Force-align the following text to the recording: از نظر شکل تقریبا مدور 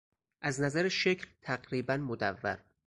از 0.41 0.61
نظر 0.61 0.87
شکل 0.87 1.25
تقریبا 1.41 1.97
مدور 1.97 2.57